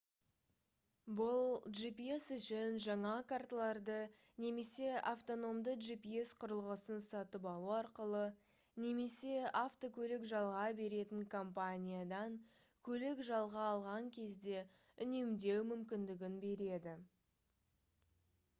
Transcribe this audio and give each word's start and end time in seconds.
бұл 1.17 1.49
gps 1.79 2.23
үшін 2.35 2.77
жаңа 2.85 3.09
карталарды 3.31 3.97
немесе 4.45 4.87
автономды 5.11 5.75
gps 5.87 6.31
құрылғысын 6.43 7.03
сатып 7.07 7.45
алу 7.51 7.69
арқылы 7.79 8.21
немесе 8.85 9.35
автокөлік 9.61 10.25
жалға 10.31 10.63
беретін 10.81 11.21
компаниядан 11.35 12.39
көлік 12.89 13.21
жалға 13.29 13.67
алған 13.75 14.09
кезде 14.17 14.65
үнемдеу 15.07 15.61
мүмкіндігін 15.75 16.41
береді 16.47 16.95